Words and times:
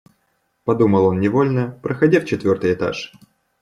Подумал 0.63 1.05
он 1.05 1.19
невольно, 1.19 1.77
проходя 1.83 2.19
в 2.21 2.25
четвертый 2.25 2.73
этаж. 2.73 3.13